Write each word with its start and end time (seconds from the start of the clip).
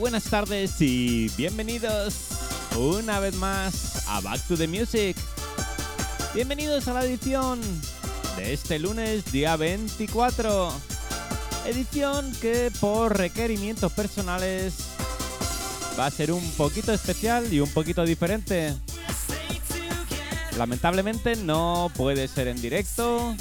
Buenas 0.00 0.24
tardes 0.24 0.80
y 0.80 1.28
bienvenidos 1.36 2.14
una 2.74 3.20
vez 3.20 3.34
más 3.34 4.08
a 4.08 4.22
Back 4.22 4.40
to 4.48 4.56
the 4.56 4.66
Music. 4.66 5.14
Bienvenidos 6.32 6.88
a 6.88 6.94
la 6.94 7.04
edición 7.04 7.60
de 8.34 8.54
este 8.54 8.78
lunes 8.78 9.30
día 9.30 9.56
24. 9.56 10.72
Edición 11.66 12.32
que 12.40 12.72
por 12.80 13.18
requerimientos 13.18 13.92
personales 13.92 14.86
va 15.98 16.06
a 16.06 16.10
ser 16.10 16.32
un 16.32 16.50
poquito 16.52 16.94
especial 16.94 17.52
y 17.52 17.60
un 17.60 17.70
poquito 17.70 18.02
diferente. 18.06 18.74
Lamentablemente 20.56 21.36
no 21.36 21.92
puede 21.94 22.26
ser 22.26 22.48
en 22.48 22.58
directo, 22.62 23.36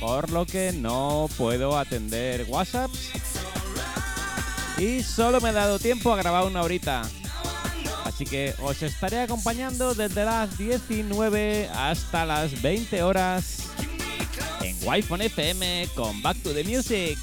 por 0.00 0.28
lo 0.30 0.44
que 0.44 0.72
no 0.72 1.30
puedo 1.38 1.78
atender 1.78 2.46
WhatsApps 2.48 3.15
y 4.78 5.02
solo 5.02 5.40
me 5.40 5.50
he 5.50 5.52
dado 5.52 5.78
tiempo 5.78 6.12
a 6.12 6.16
grabar 6.16 6.44
una 6.44 6.62
horita. 6.62 7.02
Así 8.04 8.24
que 8.24 8.54
os 8.62 8.82
estaré 8.82 9.20
acompañando 9.20 9.94
desde 9.94 10.24
las 10.24 10.56
19 10.56 11.68
hasta 11.74 12.24
las 12.24 12.62
20 12.62 13.02
horas 13.02 13.64
en 14.62 14.76
Wi-Fi 14.82 15.26
FM 15.26 15.88
con 15.94 16.22
Back 16.22 16.38
to 16.42 16.52
the 16.52 16.64
Music. 16.64 17.18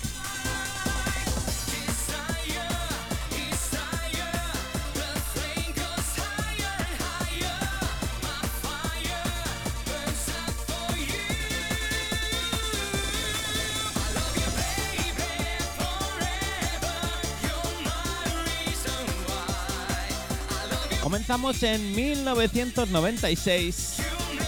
Comenzamos 21.34 21.64
en 21.64 21.96
1996 21.96 23.96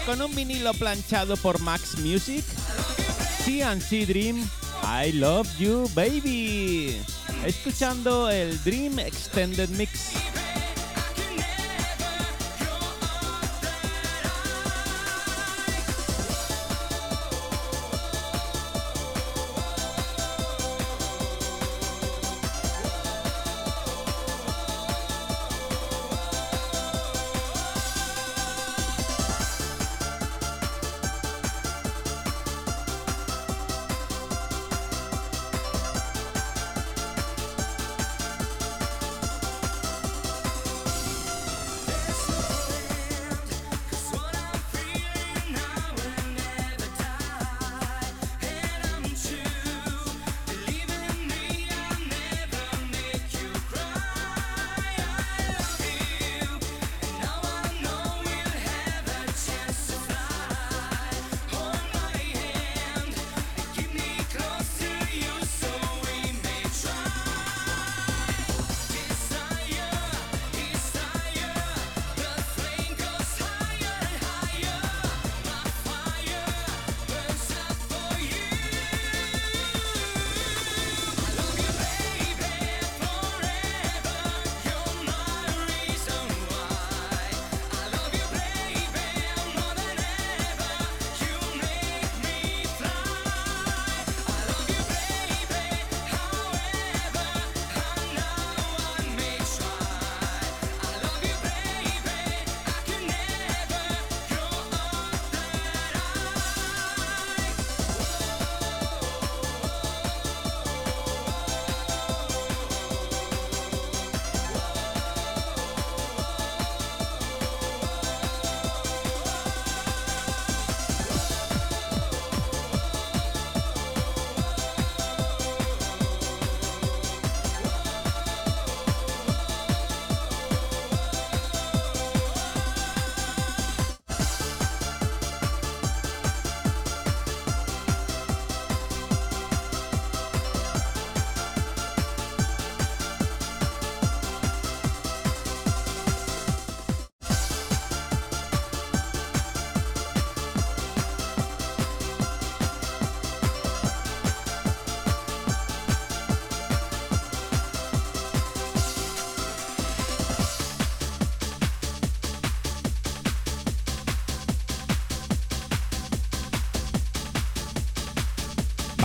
con 0.05 0.21
un 0.21 0.35
vinilo 0.35 0.71
planchado 0.75 1.35
por 1.35 1.59
Max 1.59 1.97
Music, 1.97 2.45
CNC 3.43 4.05
Dream, 4.05 4.47
I 4.83 5.11
Love 5.13 5.49
You 5.57 5.89
Baby, 5.95 7.01
escuchando 7.43 8.29
el 8.29 8.63
Dream 8.63 8.99
Extended 8.99 9.69
Mix. 9.69 10.11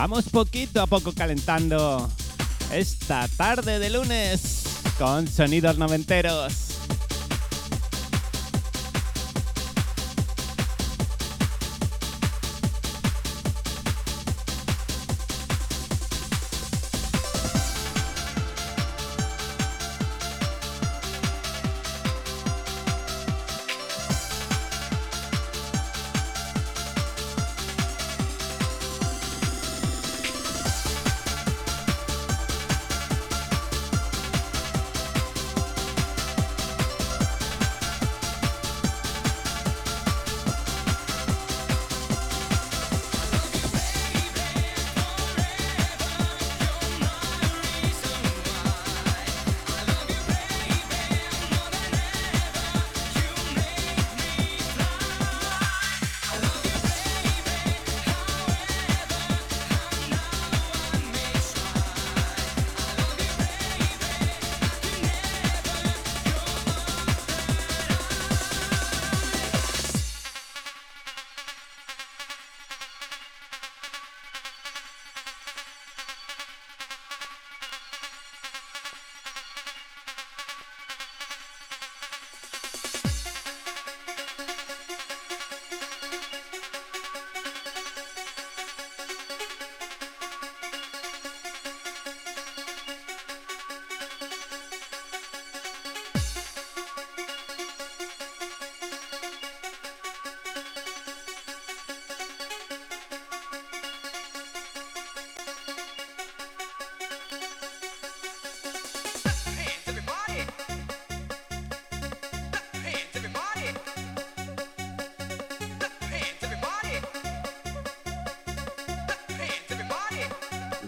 Vamos 0.03 0.31
poquito 0.31 0.81
a 0.81 0.87
poco 0.87 1.13
calentando 1.13 2.11
esta 2.73 3.29
tarde 3.37 3.79
de 3.79 3.91
lunes 3.91 4.63
con 4.97 5.29
sonidos 5.29 5.77
noventeros. 5.77 6.70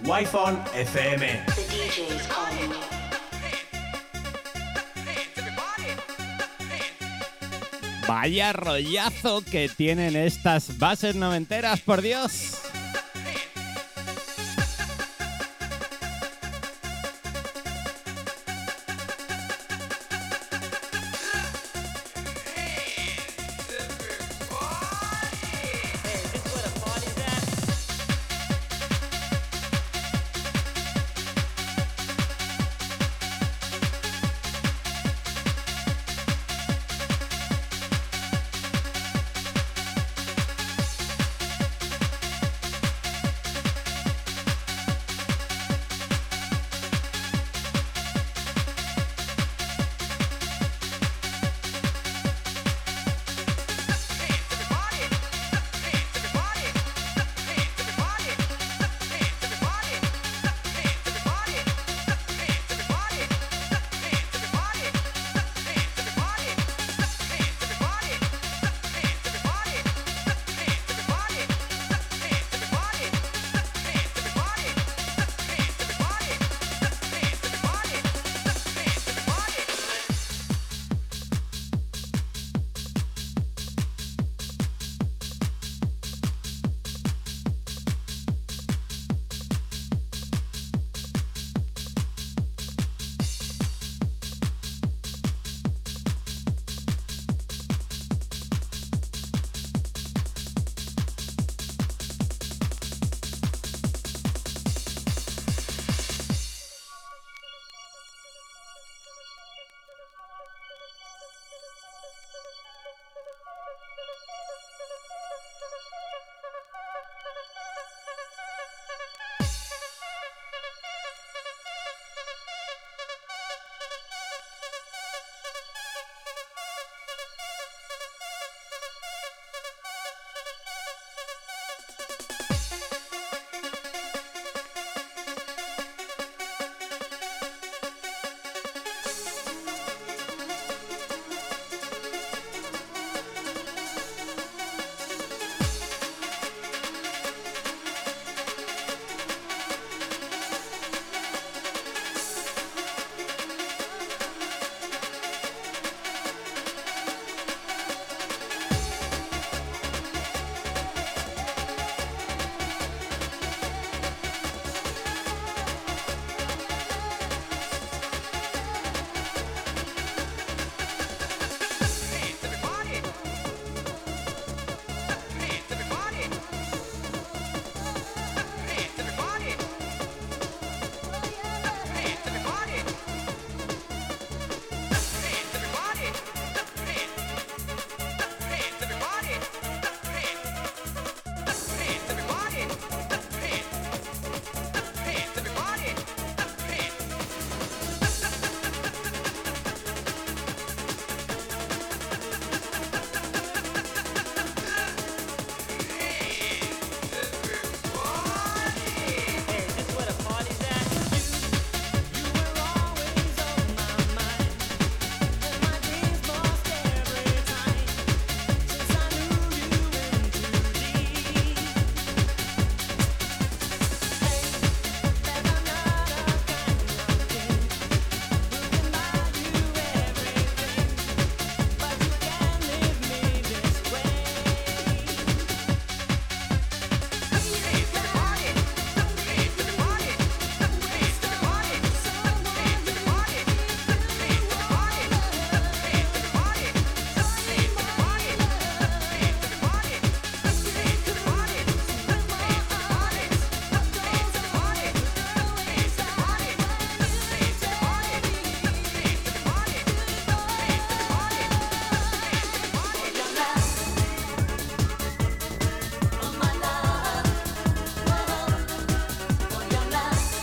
Wi-Fi 0.04 0.58
FM. 0.74 1.44
Vaya 8.08 8.52
rollazo 8.52 9.42
que 9.42 9.68
tienen 9.68 10.16
estas 10.16 10.78
bases 10.78 11.14
noventeras, 11.14 11.80
por 11.80 12.02
Dios. 12.02 12.51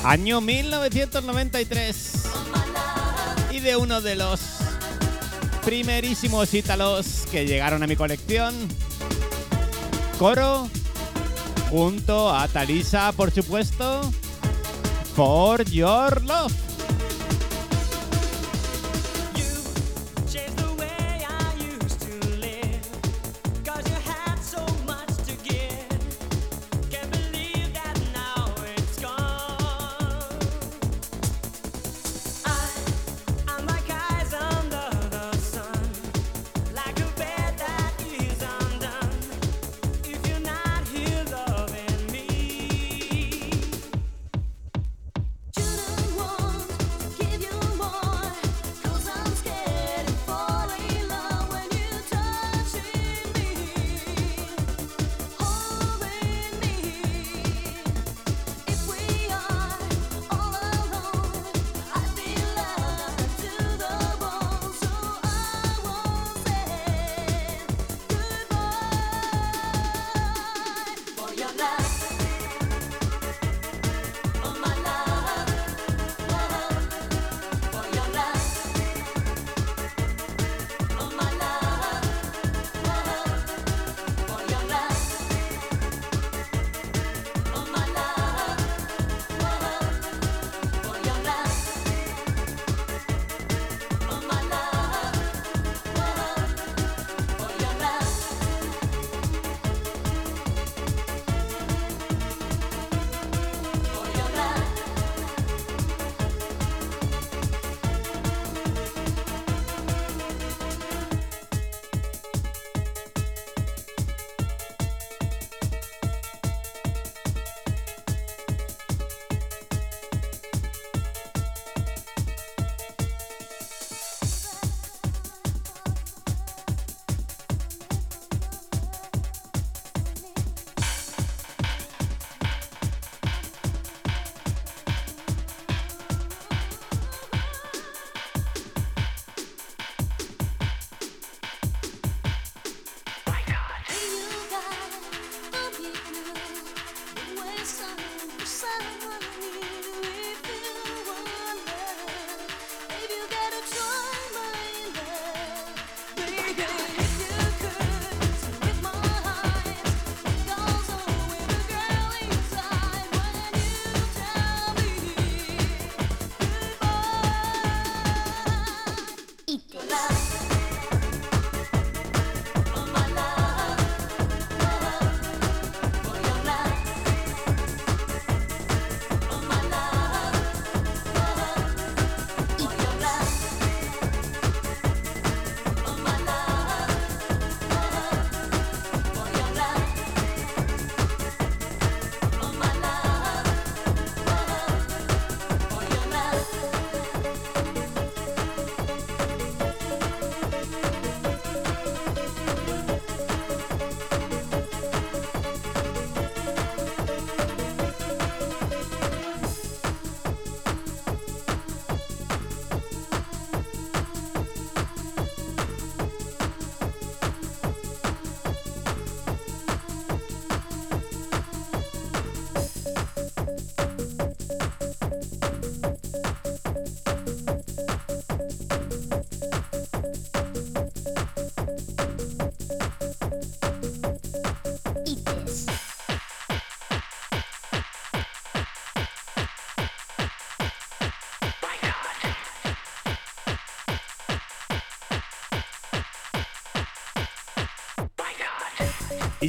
Año 0.10 0.42
1993. 0.42 2.24
Y 3.52 3.60
de 3.60 3.76
uno 3.76 4.02
de 4.02 4.16
los 4.16 4.40
primerísimos 5.64 6.52
ítalos 6.52 7.28
que 7.30 7.46
llegaron 7.46 7.84
a 7.84 7.88
mi 7.88 7.96
colección. 7.96 8.56
Coro, 10.18 10.68
junto 11.70 12.36
a 12.36 12.48
Talisa, 12.48 13.12
por 13.12 13.30
supuesto. 13.30 14.12
For 15.16 15.64
Your 15.66 16.24
Love. 16.24 16.59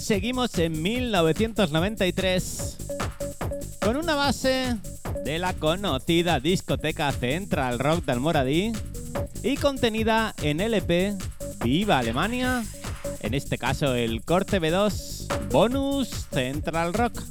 Y 0.01 0.03
seguimos 0.03 0.59
en 0.59 0.81
1993 0.81 2.79
con 3.83 3.99
una 3.99 4.15
base 4.15 4.79
de 5.27 5.39
la 5.39 5.53
conocida 5.53 6.41
discoteca 6.41 7.13
Central 7.13 7.79
Rock 7.79 8.07
de 8.07 8.13
Almoradí 8.13 8.73
y 9.43 9.57
contenida 9.59 10.35
en 10.41 10.63
LP 10.63 11.19
Viva 11.63 11.99
Alemania, 11.99 12.65
en 13.21 13.35
este 13.35 13.59
caso 13.59 13.95
el 13.95 14.25
corte 14.25 14.59
B2 14.59 15.51
Bonus 15.51 16.09
Central 16.33 16.95
Rock. 16.95 17.23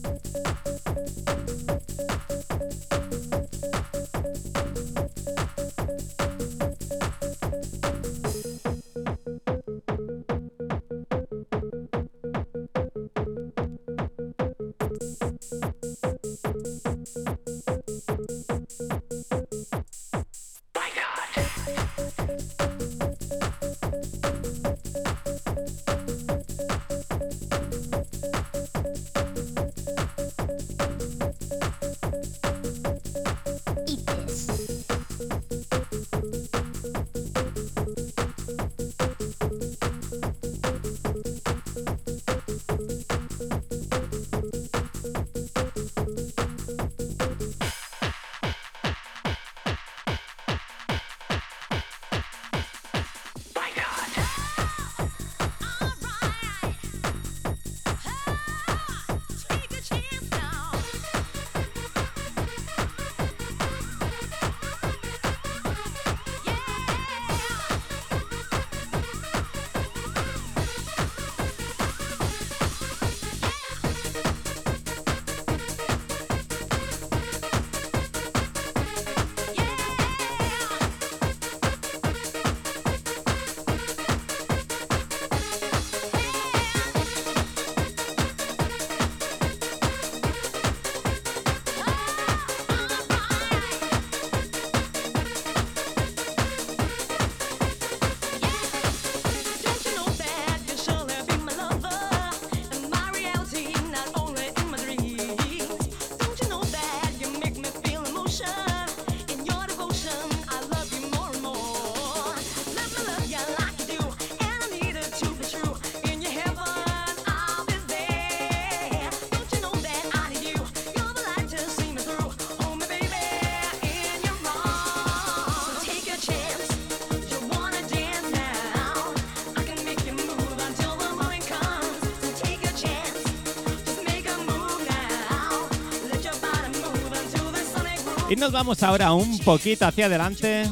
Y 138.30 138.36
nos 138.36 138.52
vamos 138.52 138.84
ahora 138.84 139.12
un 139.14 139.40
poquito 139.40 139.88
hacia 139.88 140.06
adelante, 140.06 140.70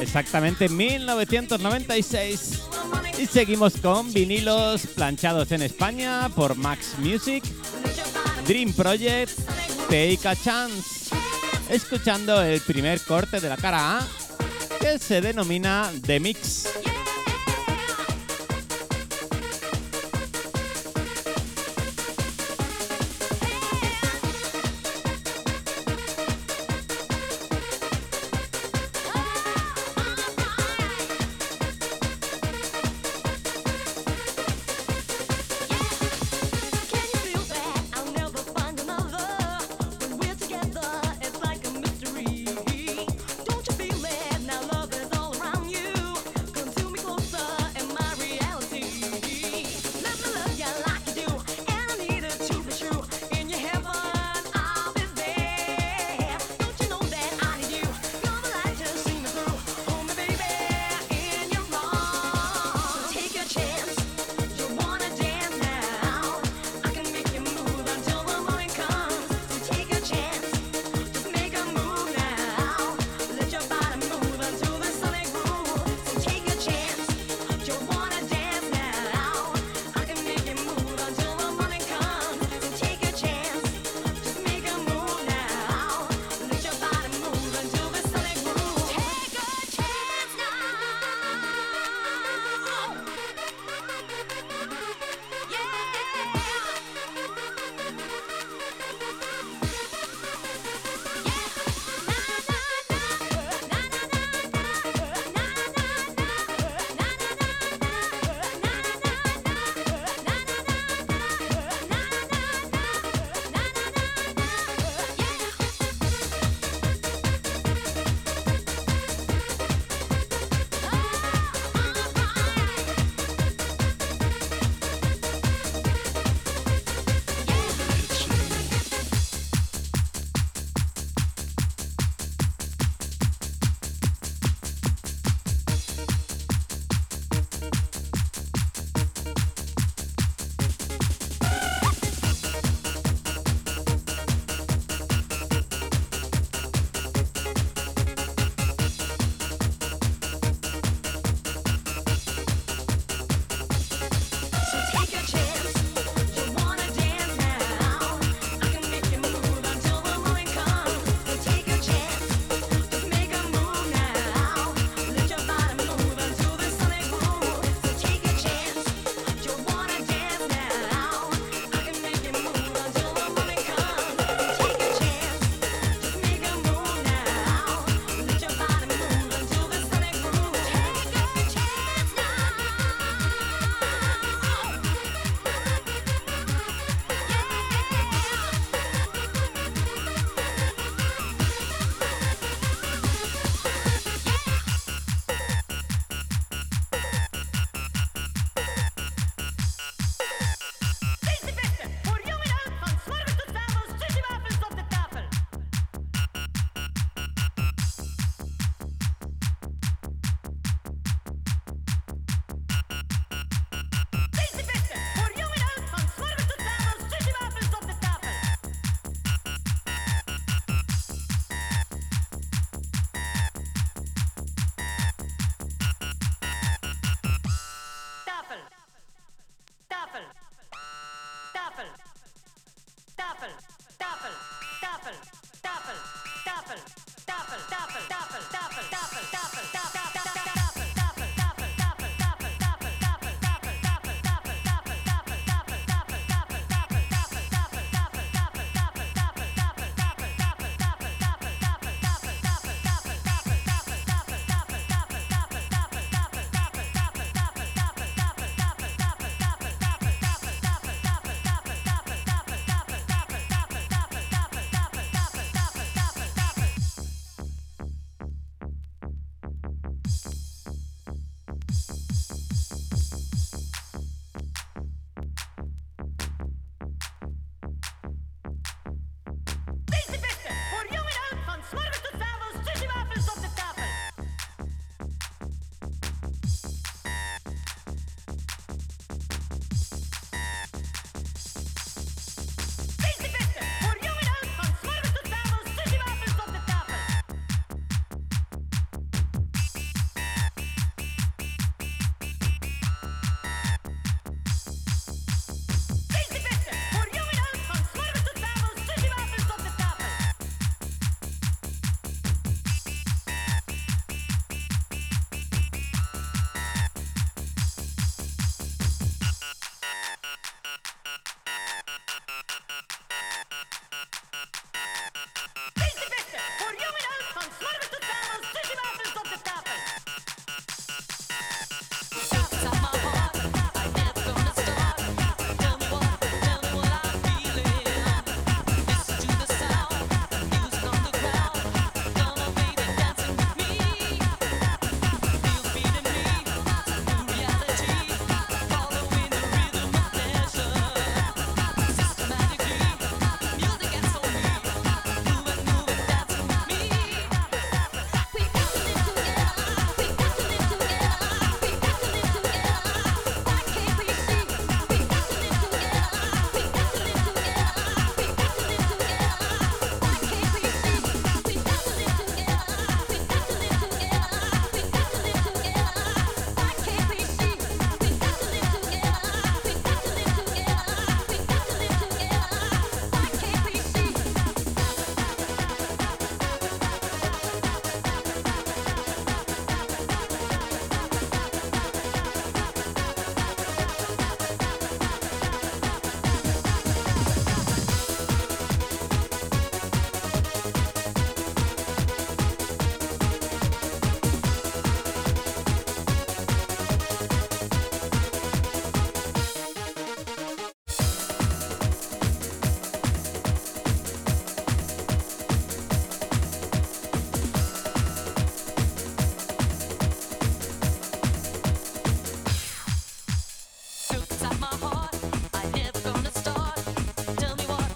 exactamente 0.00 0.68
1996. 0.68 2.62
Y 3.16 3.26
seguimos 3.26 3.74
con 3.76 4.12
vinilos 4.12 4.88
planchados 4.88 5.52
en 5.52 5.62
España 5.62 6.28
por 6.34 6.56
Max 6.56 6.94
Music, 6.98 7.44
Dream 8.44 8.72
Project, 8.72 9.38
Take 9.88 10.18
a 10.24 10.34
Chance. 10.34 11.14
Escuchando 11.68 12.42
el 12.42 12.60
primer 12.62 13.00
corte 13.02 13.38
de 13.38 13.48
la 13.48 13.56
cara 13.56 13.98
A, 13.98 14.08
que 14.80 14.98
se 14.98 15.20
denomina 15.20 15.92
The 16.04 16.18
Mix. 16.18 16.89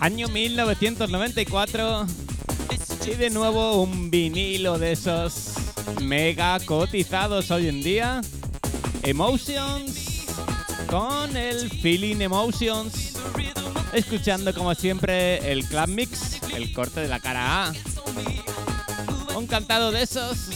Año 0.04 0.28
1994. 0.28 2.06
Y 3.06 3.10
de 3.14 3.30
nuevo 3.30 3.80
un 3.80 4.10
vinilo 4.10 4.78
de 4.78 4.92
esos 4.92 5.54
mega 6.02 6.60
cotizados 6.60 7.50
hoy 7.50 7.68
en 7.68 7.82
día. 7.82 8.20
Emotions 9.02 10.26
con 10.88 11.34
el 11.38 11.70
Feeling 11.80 12.20
Emotions. 12.20 13.14
Escuchando 13.94 14.52
como 14.52 14.74
siempre 14.74 15.50
el 15.50 15.64
Club 15.64 15.88
Mix, 15.88 16.38
el 16.54 16.74
corte 16.74 17.00
de 17.00 17.08
la 17.08 17.18
cara 17.18 17.68
A. 17.68 17.72
Un 19.38 19.46
cantado 19.46 19.90
de 19.90 20.02
esos 20.02 20.50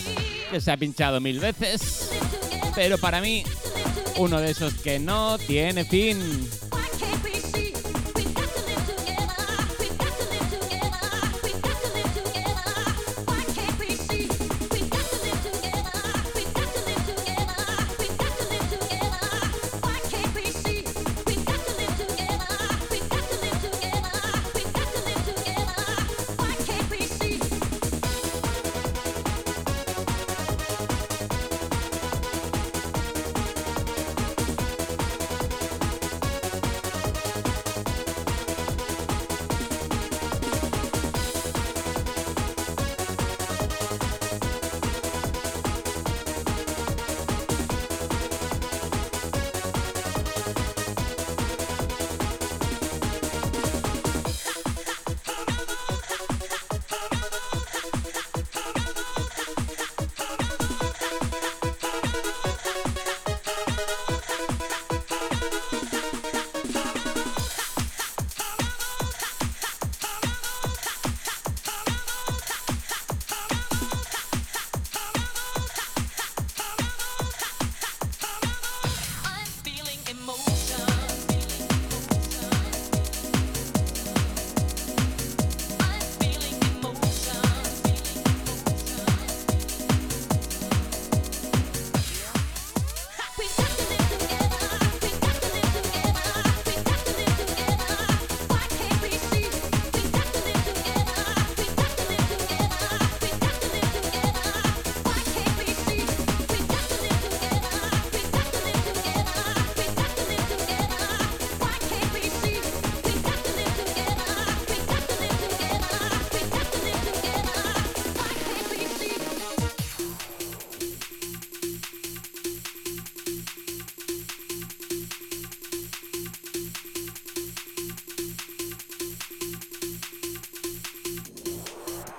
que 0.51 0.61
se 0.61 0.71
ha 0.71 0.77
pinchado 0.77 1.23
mil 1.23 1.41
veces. 1.41 2.11
Pero 2.75 2.99
para 2.99 3.23
mí, 3.23 3.45
uno 4.19 4.43
de 4.43 4.51
esos 4.51 4.75
que 4.75 4.99
no 4.99 5.39
tiene 5.39 5.87
fin. 5.87 6.19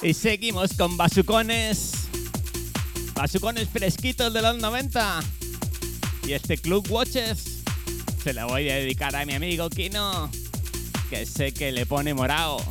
Y 0.02 0.14
seguimos 0.14 0.74
con 0.74 0.96
basucones. 0.96 1.92
Basucones 3.14 3.68
fresquitos 3.68 4.34
de 4.34 4.42
los 4.42 4.58
90. 4.58 5.20
Y 6.26 6.34
este 6.34 6.58
Club 6.58 6.90
Watches 6.90 7.64
se 8.24 8.34
lo 8.34 8.48
voy 8.48 8.70
a 8.70 8.76
dedicar 8.76 9.16
a 9.16 9.26
mi 9.26 9.34
amigo 9.34 9.70
Kino, 9.70 10.30
que 11.10 11.26
sé 11.26 11.54
que 11.54 11.72
le 11.72 11.86
pone 11.86 12.14
morado. 12.14 12.62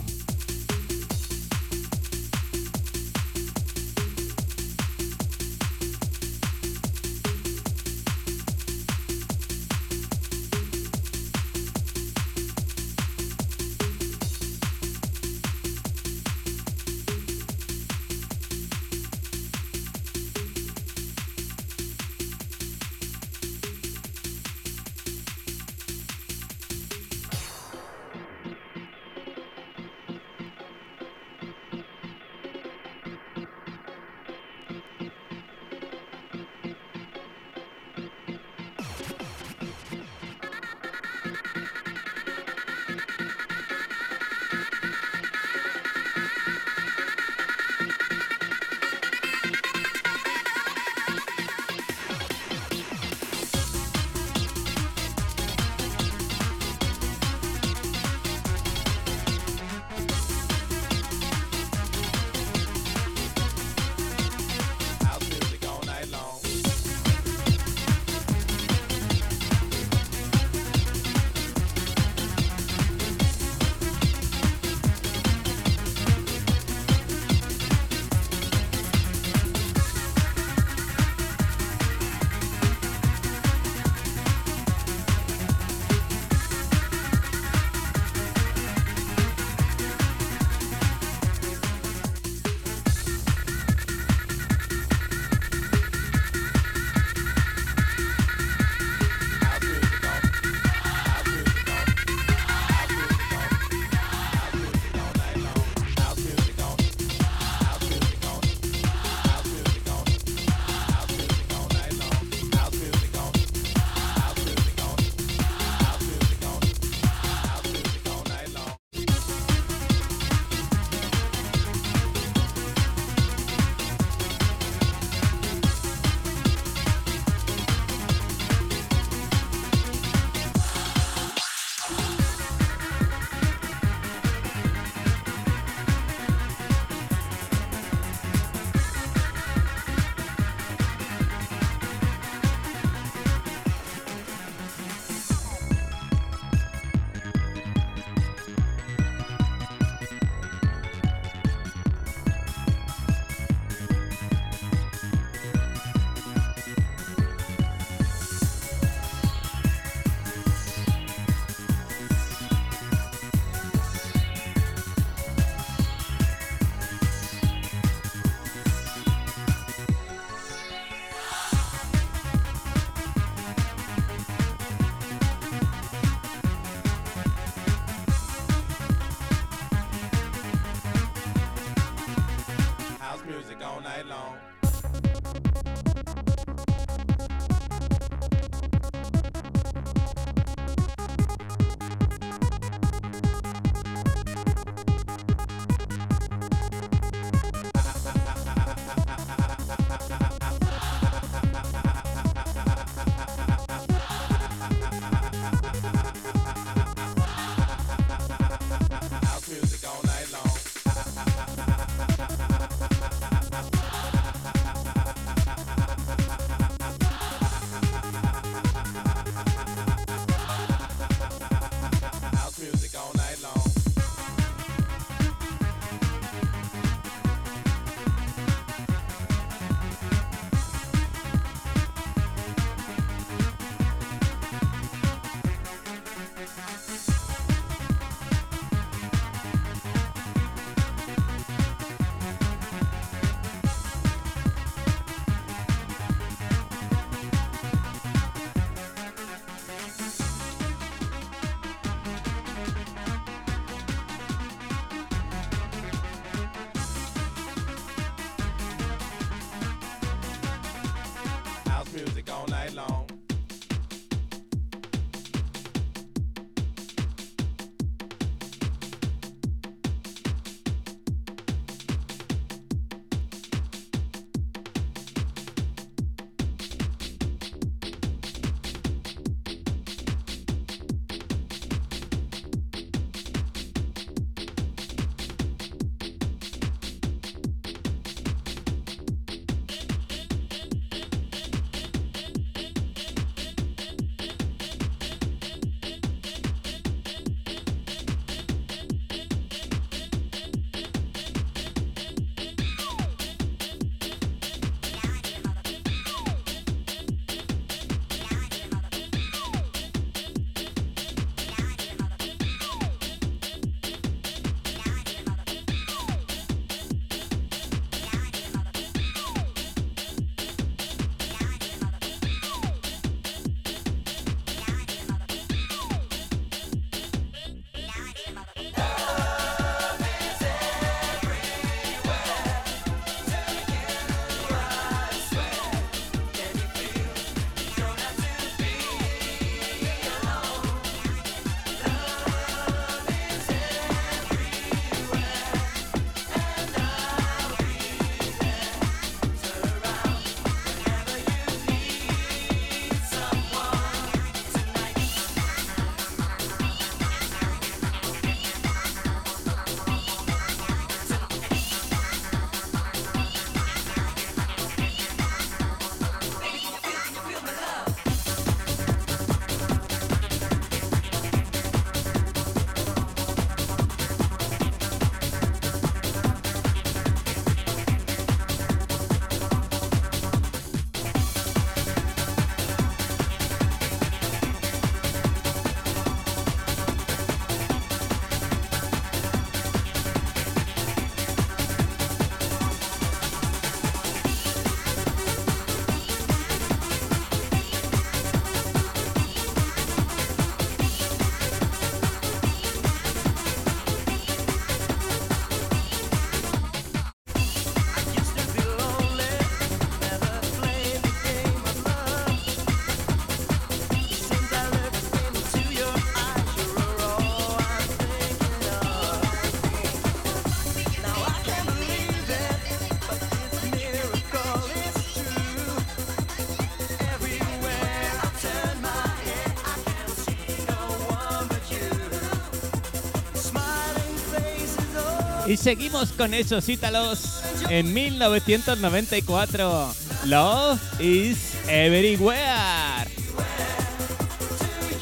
Y 435.49 435.57
seguimos 435.57 436.13
con 436.13 436.35
esos 436.35 436.69
ítalos 436.69 437.41
en 437.71 437.95
1994. 437.95 439.95
Love 440.27 440.79
is 441.01 441.55
everywhere. 441.67 443.09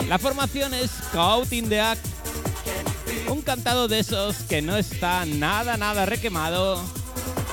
La 0.08 0.20
formación 0.20 0.72
es 0.72 0.92
Caught 1.12 1.52
in 1.52 1.68
the 1.68 1.80
Act. 1.80 2.06
Un 3.28 3.42
cantado 3.42 3.88
de 3.88 3.98
esos 3.98 4.36
que 4.48 4.62
no 4.62 4.76
está 4.76 5.26
nada, 5.26 5.76
nada 5.76 6.06
requemado 6.06 6.80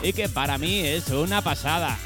y 0.03 0.13
que 0.13 0.29
para 0.29 0.59
mí 0.59 0.81
es 0.81 1.07
una 1.07 1.41
pasada. 1.41 1.97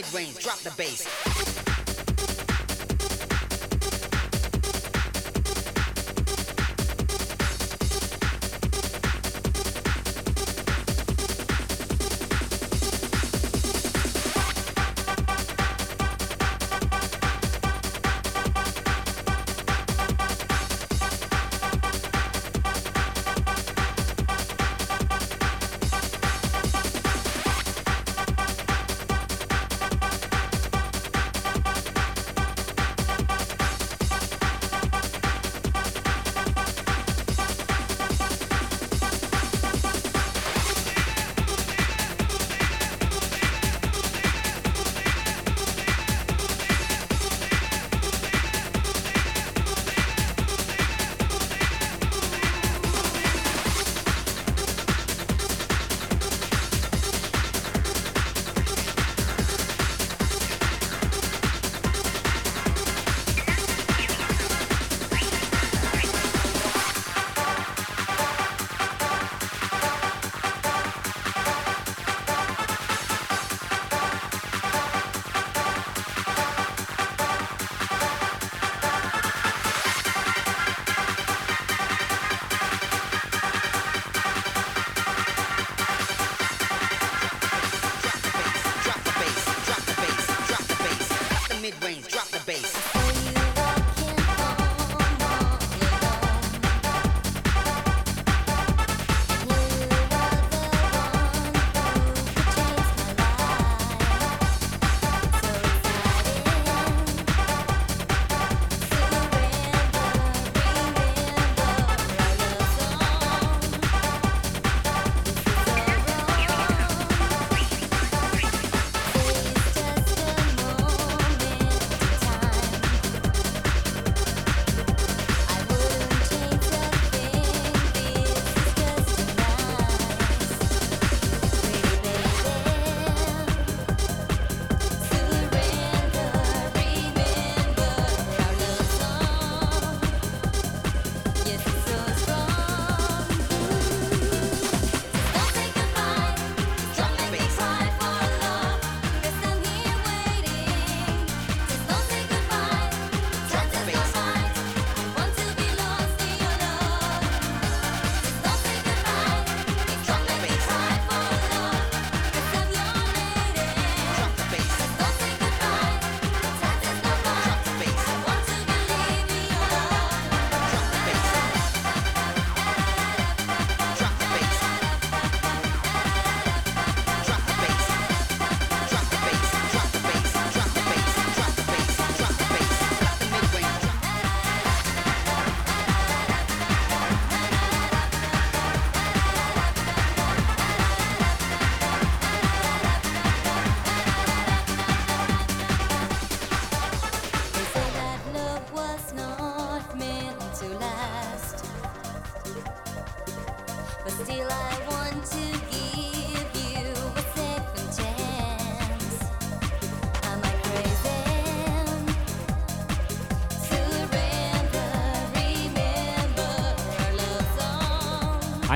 Mid-range, 0.00 0.38
drop 0.38 0.58
the 0.60 0.70
bass. 0.78 1.59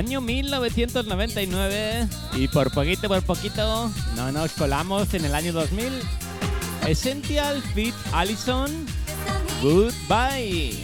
Año 0.05 0.21
1999 0.21 2.07
y 2.35 2.47
por 2.49 2.71
poquito, 2.71 3.09
por 3.09 3.23
poquito, 3.23 3.91
no 4.15 4.33
nos 4.33 4.53
colamos 4.53 5.15
en 5.15 5.25
el 5.25 5.35
año 5.35 5.55
2000. 5.55 5.91
Essential 6.87 7.63
Fit 7.75 7.95
Allison, 8.13 8.71
Goodbye. 9.63 10.75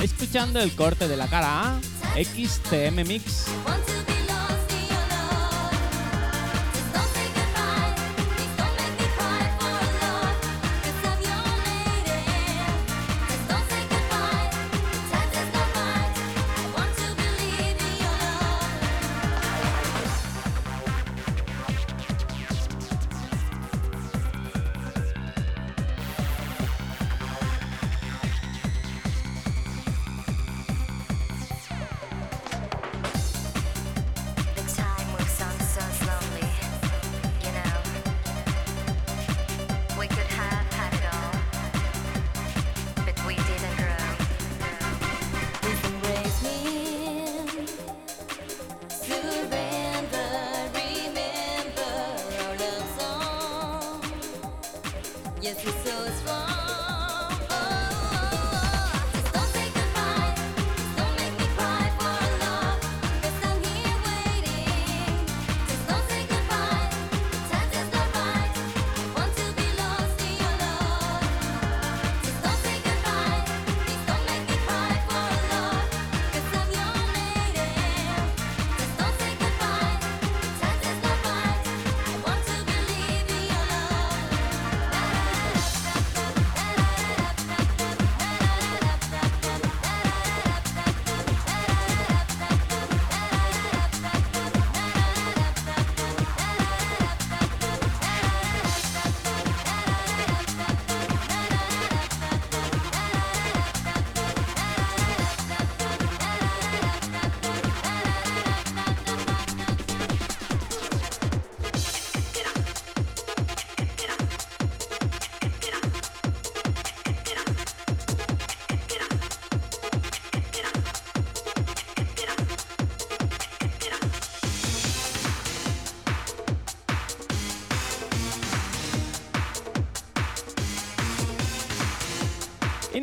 Escuchando 0.00 0.60
el 0.60 0.70
corte 0.76 1.08
de 1.08 1.16
la 1.16 1.26
cara 1.26 1.78
A, 1.78 1.80
XTM 2.14 3.04
Mix. 3.08 3.46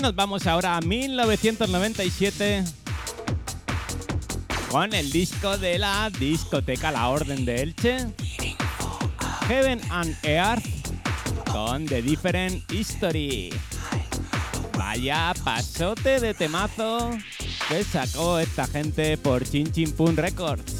Nos 0.01 0.15
vamos 0.15 0.45
ahora 0.47 0.77
a 0.77 0.81
1997 0.81 2.63
con 4.69 4.93
el 4.93 5.11
disco 5.11 5.57
de 5.57 5.79
la 5.79 6.09
discoteca 6.19 6.91
La 6.91 7.07
Orden 7.09 7.45
de 7.45 7.61
Elche, 7.61 8.05
Heaven 9.47 9.79
and 9.89 10.15
Earth 10.23 10.65
con 11.51 11.85
The 11.85 12.01
Different 12.01 12.71
History. 12.71 13.53
Vaya 14.77 15.33
pasote 15.43 16.19
de 16.19 16.33
temazo 16.33 17.17
que 17.69 17.83
sacó 17.83 18.39
esta 18.39 18.67
gente 18.67 19.17
por 19.17 19.47
Chin 19.47 19.71
Chin 19.71 19.91
Pun 19.91 20.15
Records. 20.17 20.76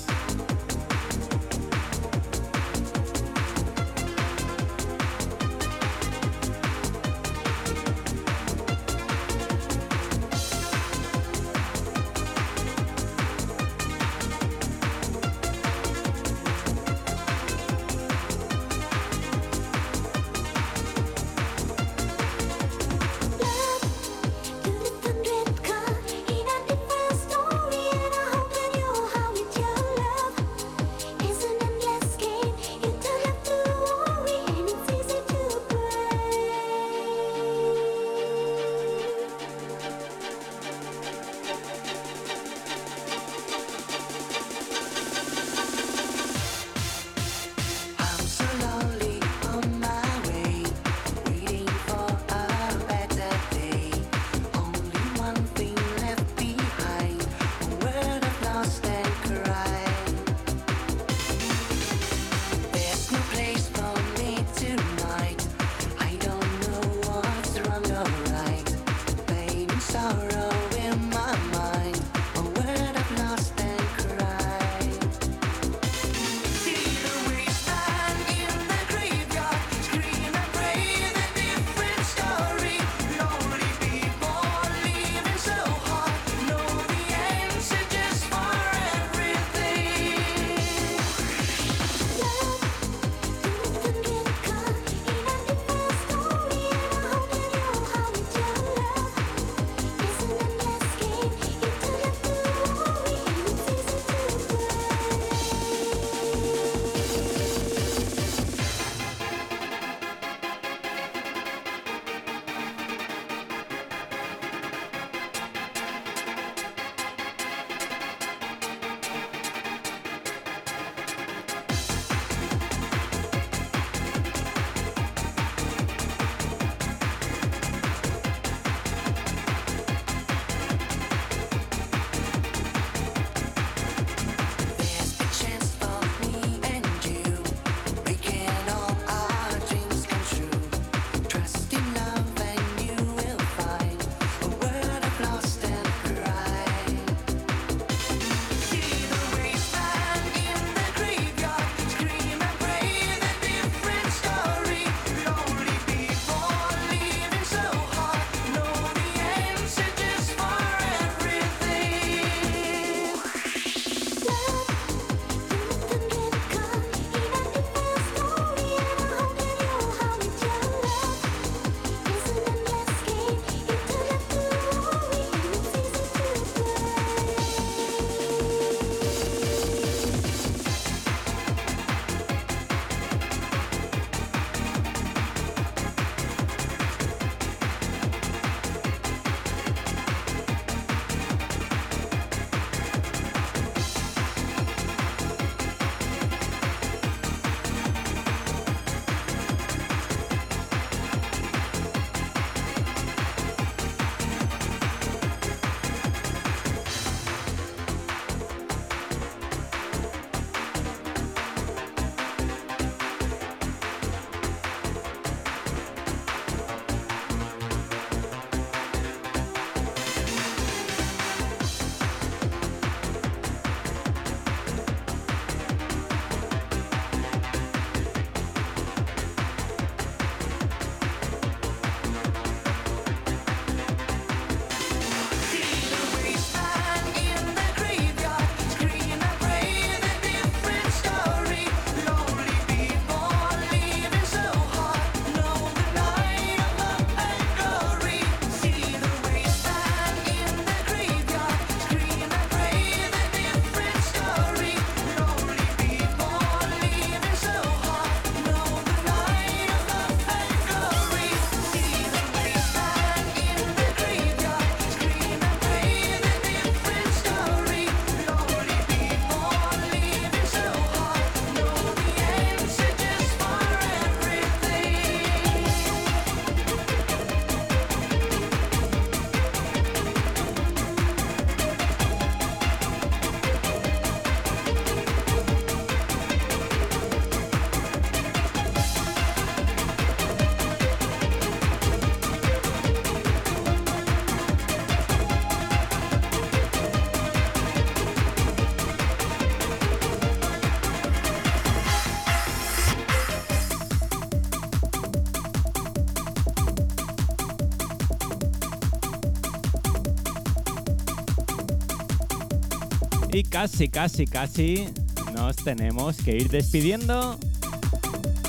Y 313.31 313.43
casi, 313.43 313.89
casi, 313.89 314.25
casi 314.25 314.87
nos 315.33 315.55
tenemos 315.57 316.17
que 316.17 316.31
ir 316.31 316.49
despidiendo 316.49 317.37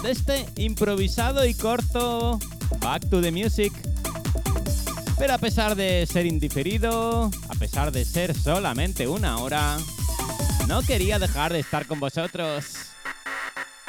de 0.02 0.10
este 0.10 0.46
improvisado 0.56 1.44
y 1.44 1.54
corto 1.54 2.38
Back 2.80 3.08
to 3.10 3.20
the 3.20 3.32
Music. 3.32 3.72
Pero 5.18 5.34
a 5.34 5.38
pesar 5.38 5.74
de 5.74 6.06
ser 6.06 6.26
indiferido, 6.26 7.30
a 7.48 7.54
pesar 7.54 7.90
de 7.90 8.04
ser 8.04 8.34
solamente 8.34 9.08
una 9.08 9.38
hora, 9.38 9.78
no 10.68 10.82
quería 10.82 11.18
dejar 11.18 11.52
de 11.52 11.58
estar 11.58 11.86
con 11.86 11.98
vosotros 11.98 12.66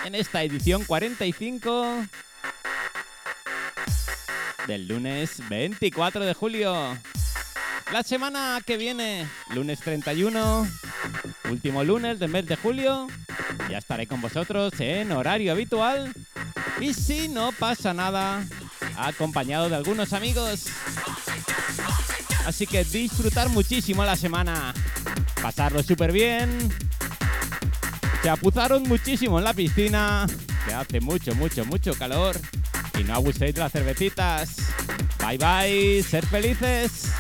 en 0.06 0.16
esta 0.16 0.44
edición 0.44 0.86
45 0.86 2.06
del 4.66 4.88
lunes 4.88 5.42
24 5.50 6.26
de 6.26 6.34
julio. 6.34 6.98
La 7.92 8.04
semana 8.04 8.62
que 8.64 8.78
viene, 8.78 9.28
lunes 9.56 9.80
31, 9.80 10.68
último 11.50 11.84
lunes 11.84 12.20
del 12.20 12.30
mes 12.30 12.46
de 12.46 12.56
julio, 12.56 13.08
ya 13.68 13.80
estaré 13.80 14.06
con 14.06 14.22
vosotros 14.22 14.74
en 14.80 15.12
horario 15.12 15.52
habitual. 15.52 16.14
Y 16.80 16.94
si 16.94 17.28
no 17.30 17.52
pasa 17.52 17.94
nada, 17.96 18.46
acompañado 18.96 19.70
de 19.70 19.76
algunos 19.76 20.14
amigos. 20.14 20.68
Así 22.46 22.68
que 22.68 22.84
disfrutar 22.84 23.50
muchísimo 23.50 24.06
la 24.06 24.16
semana, 24.16 24.72
pasarlo 25.42 25.82
súper 25.82 26.12
bien. 26.12 26.50
Se 28.22 28.30
apuzaron 28.30 28.84
muchísimo 28.84 29.40
en 29.40 29.46
la 29.46 29.54
piscina, 29.54 30.28
que 30.68 30.74
hace 30.76 31.02
mucho, 31.02 31.34
mucho, 31.34 31.66
mucho 31.66 31.96
calor. 31.96 32.40
Y 33.00 33.04
no 33.04 33.16
abuséis 33.16 33.56
de 33.56 33.62
las 33.62 33.72
cervecitas. 33.72 34.58
Bye 35.26 35.38
bye, 35.38 36.04
ser 36.04 36.26
felices. 36.28 37.14